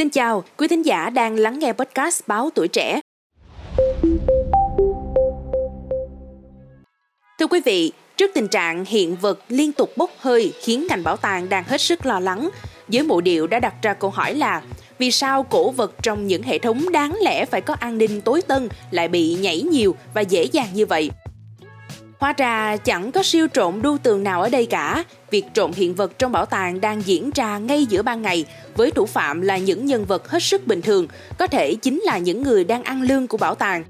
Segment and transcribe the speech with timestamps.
[0.00, 3.00] Xin chào, quý thính giả đang lắng nghe podcast Báo Tuổi Trẻ.
[7.38, 11.16] Thưa quý vị, trước tình trạng hiện vật liên tục bốc hơi khiến ngành bảo
[11.16, 12.50] tàng đang hết sức lo lắng,
[12.88, 14.62] giới mộ điệu đã đặt ra câu hỏi là
[14.98, 18.42] vì sao cổ vật trong những hệ thống đáng lẽ phải có an ninh tối
[18.42, 21.10] tân lại bị nhảy nhiều và dễ dàng như vậy?
[22.20, 25.04] Hóa ra chẳng có siêu trộm đu tường nào ở đây cả.
[25.30, 28.44] Việc trộm hiện vật trong bảo tàng đang diễn ra ngay giữa ban ngày,
[28.76, 31.06] với thủ phạm là những nhân vật hết sức bình thường,
[31.38, 33.84] có thể chính là những người đang ăn lương của bảo tàng.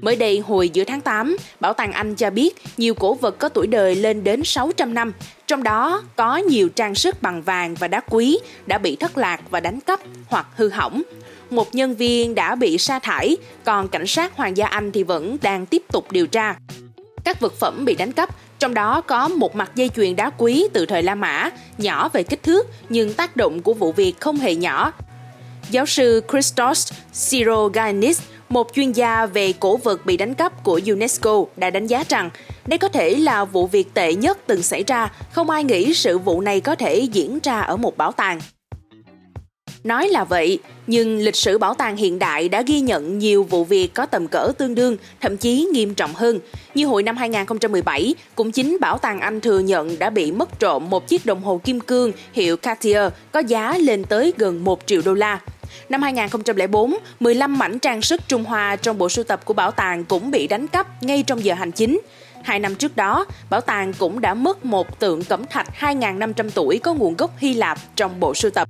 [0.00, 3.48] Mới đây hồi giữa tháng 8, Bảo tàng Anh cho biết nhiều cổ vật có
[3.48, 5.12] tuổi đời lên đến 600 năm,
[5.46, 9.40] trong đó có nhiều trang sức bằng vàng và đá quý đã bị thất lạc
[9.50, 11.02] và đánh cắp hoặc hư hỏng.
[11.50, 15.36] Một nhân viên đã bị sa thải, còn cảnh sát Hoàng gia Anh thì vẫn
[15.42, 16.56] đang tiếp tục điều tra.
[17.24, 18.28] Các vật phẩm bị đánh cắp,
[18.58, 22.22] trong đó có một mặt dây chuyền đá quý từ thời La Mã, nhỏ về
[22.22, 24.92] kích thước nhưng tác động của vụ việc không hề nhỏ.
[25.70, 31.44] Giáo sư Christos Siroganis, một chuyên gia về cổ vật bị đánh cắp của UNESCO
[31.56, 32.30] đã đánh giá rằng
[32.66, 36.18] đây có thể là vụ việc tệ nhất từng xảy ra, không ai nghĩ sự
[36.18, 38.40] vụ này có thể diễn ra ở một bảo tàng.
[39.84, 43.64] Nói là vậy, nhưng lịch sử bảo tàng hiện đại đã ghi nhận nhiều vụ
[43.64, 46.40] việc có tầm cỡ tương đương, thậm chí nghiêm trọng hơn.
[46.74, 50.90] Như hồi năm 2017, cũng chính bảo tàng Anh thừa nhận đã bị mất trộm
[50.90, 55.02] một chiếc đồng hồ kim cương hiệu Cartier có giá lên tới gần 1 triệu
[55.04, 55.40] đô la.
[55.88, 60.04] Năm 2004, 15 mảnh trang sức Trung Hoa trong bộ sưu tập của bảo tàng
[60.04, 62.00] cũng bị đánh cắp ngay trong giờ hành chính.
[62.42, 66.78] Hai năm trước đó, bảo tàng cũng đã mất một tượng cẩm thạch 2.500 tuổi
[66.78, 68.68] có nguồn gốc Hy Lạp trong bộ sưu tập.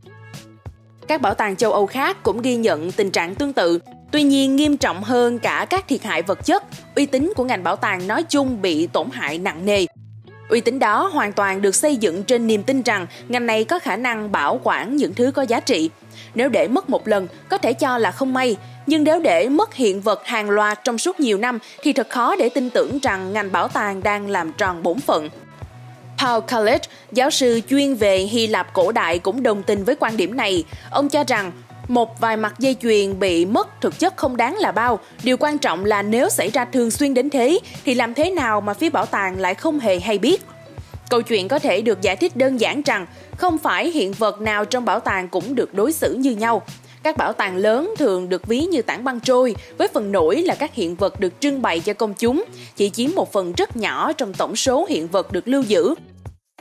[1.09, 3.79] Các bảo tàng châu Âu khác cũng ghi nhận tình trạng tương tự.
[4.11, 7.63] Tuy nhiên, nghiêm trọng hơn cả các thiệt hại vật chất, uy tín của ngành
[7.63, 9.87] bảo tàng nói chung bị tổn hại nặng nề.
[10.49, 13.79] Uy tín đó hoàn toàn được xây dựng trên niềm tin rằng ngành này có
[13.79, 15.91] khả năng bảo quản những thứ có giá trị.
[16.35, 19.75] Nếu để mất một lần, có thể cho là không may, nhưng nếu để mất
[19.75, 23.33] hiện vật hàng loạt trong suốt nhiều năm thì thật khó để tin tưởng rằng
[23.33, 25.29] ngành bảo tàng đang làm tròn bổn phận.
[26.25, 30.17] Paul College, giáo sư chuyên về Hy Lạp cổ đại cũng đồng tình với quan
[30.17, 30.65] điểm này.
[30.91, 31.53] Ông cho rằng
[31.89, 34.99] một vài mặt dây chuyền bị mất thực chất không đáng là bao.
[35.23, 38.61] Điều quan trọng là nếu xảy ra thường xuyên đến thế thì làm thế nào
[38.61, 40.43] mà phía bảo tàng lại không hề hay biết.
[41.11, 43.07] Câu chuyện có thể được giải thích đơn giản rằng
[43.37, 46.63] không phải hiện vật nào trong bảo tàng cũng được đối xử như nhau.
[47.03, 50.55] Các bảo tàng lớn thường được ví như tảng băng trôi, với phần nổi là
[50.55, 52.45] các hiện vật được trưng bày cho công chúng,
[52.77, 55.95] chỉ chiếm một phần rất nhỏ trong tổng số hiện vật được lưu giữ.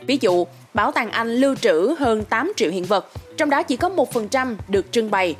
[0.07, 3.77] Ví dụ, Bảo tàng Anh lưu trữ hơn 8 triệu hiện vật, trong đó chỉ
[3.77, 5.35] có 1% được trưng bày.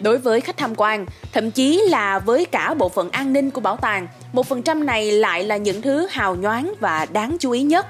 [0.00, 3.60] Đối với khách tham quan, thậm chí là với cả bộ phận an ninh của
[3.60, 7.86] bảo tàng, 1% này lại là những thứ hào nhoáng và đáng chú ý nhất.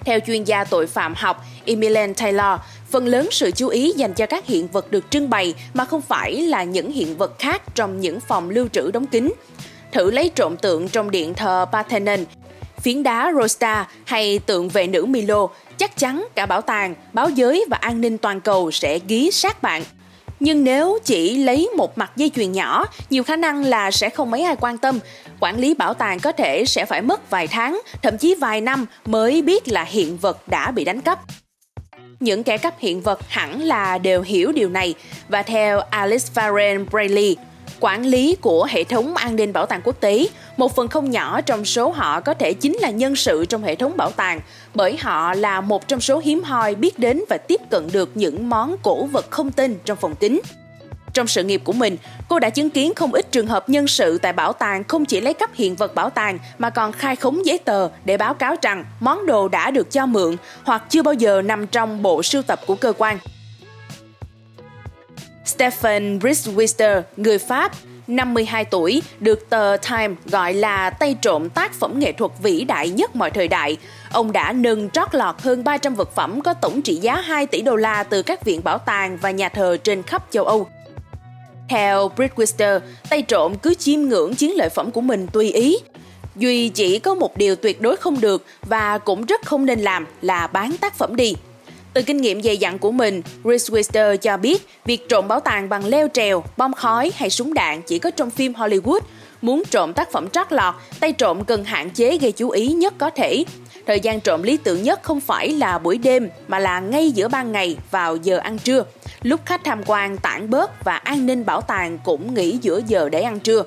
[0.00, 2.60] Theo chuyên gia tội phạm học Emilian Taylor,
[2.90, 6.02] phần lớn sự chú ý dành cho các hiện vật được trưng bày mà không
[6.02, 9.32] phải là những hiện vật khác trong những phòng lưu trữ đóng kín.
[9.92, 12.24] Thử lấy trộm tượng trong điện thờ Parthenon
[12.80, 15.46] phiến đá Rosta hay tượng vệ nữ Milo,
[15.78, 19.62] chắc chắn cả bảo tàng, báo giới và an ninh toàn cầu sẽ ghi sát
[19.62, 19.82] bạn.
[20.40, 24.30] Nhưng nếu chỉ lấy một mặt dây chuyền nhỏ, nhiều khả năng là sẽ không
[24.30, 24.98] mấy ai quan tâm.
[25.40, 28.86] Quản lý bảo tàng có thể sẽ phải mất vài tháng, thậm chí vài năm
[29.06, 31.20] mới biết là hiện vật đã bị đánh cắp.
[32.20, 34.94] Những kẻ cắp hiện vật hẳn là đều hiểu điều này
[35.28, 37.36] và theo Alice Farren Brayley,
[37.80, 41.40] quản lý của hệ thống an ninh bảo tàng quốc tế, một phần không nhỏ
[41.40, 44.40] trong số họ có thể chính là nhân sự trong hệ thống bảo tàng,
[44.74, 48.48] bởi họ là một trong số hiếm hoi biết đến và tiếp cận được những
[48.48, 50.40] món cổ vật không tên trong phòng kính.
[51.12, 51.96] Trong sự nghiệp của mình,
[52.28, 55.20] cô đã chứng kiến không ít trường hợp nhân sự tại bảo tàng không chỉ
[55.20, 58.56] lấy cắp hiện vật bảo tàng mà còn khai khống giấy tờ để báo cáo
[58.62, 62.42] rằng món đồ đã được cho mượn hoặc chưa bao giờ nằm trong bộ sưu
[62.42, 63.18] tập của cơ quan.
[65.58, 67.72] Stephen Bridgewater, người Pháp,
[68.06, 72.90] 52 tuổi, được tờ Time gọi là tay trộm tác phẩm nghệ thuật vĩ đại
[72.90, 73.76] nhất mọi thời đại.
[74.12, 77.62] Ông đã nâng trót lọt hơn 300 vật phẩm có tổng trị giá 2 tỷ
[77.62, 80.66] đô la từ các viện bảo tàng và nhà thờ trên khắp châu Âu.
[81.68, 82.80] Theo Bridgewater,
[83.10, 85.78] tay trộm cứ chiêm ngưỡng chiến lợi phẩm của mình tùy ý.
[86.36, 90.06] Duy chỉ có một điều tuyệt đối không được và cũng rất không nên làm
[90.22, 91.34] là bán tác phẩm đi.
[91.94, 95.68] Từ kinh nghiệm dày dặn của mình, Reese Wister cho biết việc trộm bảo tàng
[95.68, 99.00] bằng leo trèo, bom khói hay súng đạn chỉ có trong phim Hollywood.
[99.42, 102.94] Muốn trộm tác phẩm trót lọt, tay trộm cần hạn chế gây chú ý nhất
[102.98, 103.44] có thể.
[103.86, 107.28] Thời gian trộm lý tưởng nhất không phải là buổi đêm mà là ngay giữa
[107.28, 108.84] ban ngày vào giờ ăn trưa.
[109.22, 113.08] Lúc khách tham quan tản bớt và an ninh bảo tàng cũng nghỉ giữa giờ
[113.08, 113.62] để ăn trưa.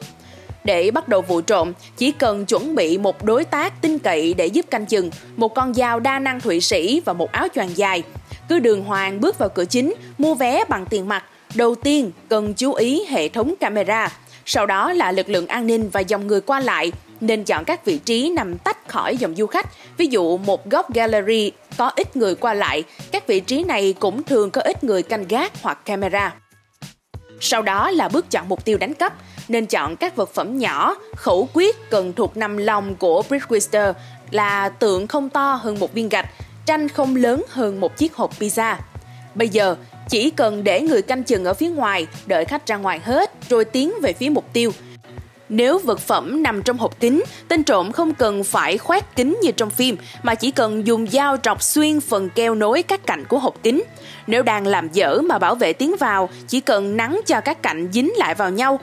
[0.63, 4.45] Để bắt đầu vụ trộm, chỉ cần chuẩn bị một đối tác tin cậy để
[4.45, 8.03] giúp canh chừng, một con dao đa năng Thụy Sĩ và một áo choàng dài.
[8.49, 11.23] Cứ đường hoàng bước vào cửa chính, mua vé bằng tiền mặt,
[11.55, 14.11] đầu tiên cần chú ý hệ thống camera,
[14.45, 16.91] sau đó là lực lượng an ninh và dòng người qua lại,
[17.21, 19.67] nên chọn các vị trí nằm tách khỏi dòng du khách.
[19.97, 24.23] Ví dụ một góc gallery có ít người qua lại, các vị trí này cũng
[24.23, 26.33] thường có ít người canh gác hoặc camera.
[27.39, 29.13] Sau đó là bước chọn mục tiêu đánh cắp,
[29.47, 33.93] nên chọn các vật phẩm nhỏ, khẩu quyết cần thuộc nằm lòng của Bridgewater
[34.31, 36.29] là tượng không to hơn một viên gạch,
[36.65, 38.75] tranh không lớn hơn một chiếc hộp pizza.
[39.35, 39.75] Bây giờ,
[40.09, 43.65] chỉ cần để người canh chừng ở phía ngoài, đợi khách ra ngoài hết, rồi
[43.65, 44.71] tiến về phía mục tiêu.
[45.49, 49.51] Nếu vật phẩm nằm trong hộp kính, tên trộm không cần phải khoét kính như
[49.51, 53.39] trong phim, mà chỉ cần dùng dao trọc xuyên phần keo nối các cạnh của
[53.39, 53.83] hộp kính.
[54.27, 57.89] Nếu đang làm dở mà bảo vệ tiến vào, chỉ cần nắng cho các cạnh
[57.93, 58.79] dính lại vào nhau,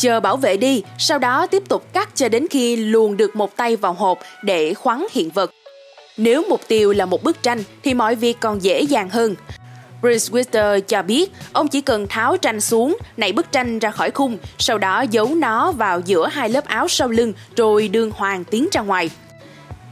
[0.00, 3.56] chờ bảo vệ đi, sau đó tiếp tục cắt cho đến khi luồn được một
[3.56, 5.50] tay vào hộp để khoắn hiện vật.
[6.16, 9.34] Nếu mục tiêu là một bức tranh thì mọi việc còn dễ dàng hơn.
[10.02, 14.10] Bruce Wister cho biết ông chỉ cần tháo tranh xuống, nảy bức tranh ra khỏi
[14.10, 18.44] khung, sau đó giấu nó vào giữa hai lớp áo sau lưng rồi đường hoàng
[18.44, 19.10] tiến ra ngoài.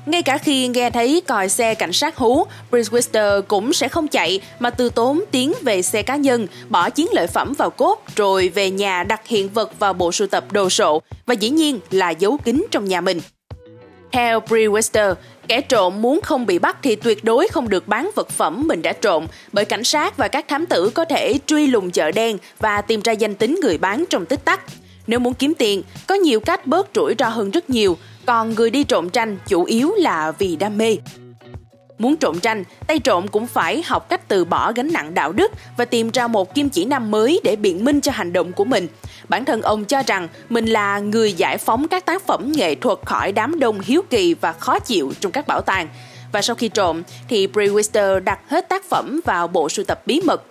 [0.08, 4.08] Ngay cả khi nghe thấy còi xe cảnh sát hú, Bruce Wister cũng sẽ không
[4.08, 8.02] chạy mà từ tốn tiến về xe cá nhân, bỏ chiến lợi phẩm vào cốt
[8.16, 11.80] rồi về nhà đặt hiện vật vào bộ sưu tập đồ sộ và dĩ nhiên
[11.90, 13.20] là giấu kín trong nhà mình.
[14.12, 15.14] Theo Brewster,
[15.48, 18.82] kẻ trộm muốn không bị bắt thì tuyệt đối không được bán vật phẩm mình
[18.82, 22.38] đã trộm, bởi cảnh sát và các thám tử có thể truy lùng chợ đen
[22.58, 24.60] và tìm ra danh tính người bán trong tích tắc.
[25.08, 27.96] Nếu muốn kiếm tiền, có nhiều cách bớt rủi ro hơn rất nhiều,
[28.26, 30.96] còn người đi trộm tranh chủ yếu là vì đam mê.
[31.98, 35.52] Muốn trộm tranh, tay trộm cũng phải học cách từ bỏ gánh nặng đạo đức
[35.76, 38.64] và tìm ra một kim chỉ nam mới để biện minh cho hành động của
[38.64, 38.86] mình.
[39.28, 42.98] Bản thân ông cho rằng mình là người giải phóng các tác phẩm nghệ thuật
[43.04, 45.88] khỏi đám đông hiếu kỳ và khó chịu trong các bảo tàng.
[46.32, 50.20] Và sau khi trộm thì Brewster đặt hết tác phẩm vào bộ sưu tập bí
[50.24, 50.42] mật.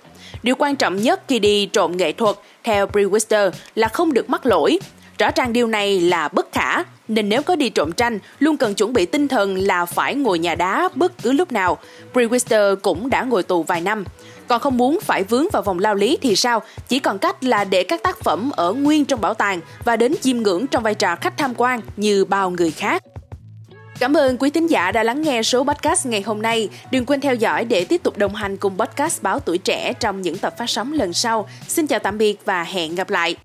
[0.44, 4.45] Điều quan trọng nhất khi đi trộm nghệ thuật, theo Brewster là không được mắc
[4.45, 4.80] lỗi.
[5.18, 8.74] Rõ ràng điều này là bất khả, nên nếu có đi trộm tranh, luôn cần
[8.74, 11.78] chuẩn bị tinh thần là phải ngồi nhà đá bất cứ lúc nào.
[12.13, 14.04] Brewster cũng đã ngồi tù vài năm.
[14.48, 16.62] Còn không muốn phải vướng vào vòng lao lý thì sao?
[16.88, 20.16] Chỉ còn cách là để các tác phẩm ở nguyên trong bảo tàng và đến
[20.22, 23.04] chiêm ngưỡng trong vai trò khách tham quan như bao người khác.
[24.00, 26.70] Cảm ơn quý tín giả đã lắng nghe số podcast ngày hôm nay.
[26.92, 30.22] Đừng quên theo dõi để tiếp tục đồng hành cùng podcast Báo Tuổi Trẻ trong
[30.22, 31.48] những tập phát sóng lần sau.
[31.68, 33.36] Xin chào tạm biệt và hẹn gặp lại.